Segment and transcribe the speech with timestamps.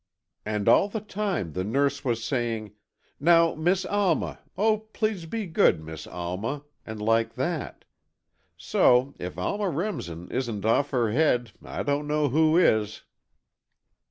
[0.47, 2.71] And all the time the nurse was saying,
[3.19, 7.85] 'Now, Miss Alma—oh, please be good, Miss Alma,' and like that.
[8.57, 13.03] So, if Alma Remsen isn't off her head, I don't know who is!"